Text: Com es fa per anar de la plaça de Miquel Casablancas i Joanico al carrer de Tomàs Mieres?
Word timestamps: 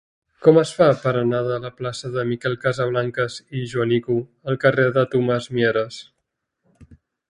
Com 0.45 0.55
es 0.61 0.69
fa 0.77 0.87
per 1.03 1.13
anar 1.19 1.41
de 1.47 1.59
la 1.65 1.71
plaça 1.81 2.11
de 2.17 2.25
Miquel 2.31 2.57
Casablancas 2.65 3.37
i 3.61 3.63
Joanico 3.75 4.19
al 4.53 4.61
carrer 4.67 4.91
de 5.01 5.09
Tomàs 5.17 5.53
Mieres? 5.57 6.05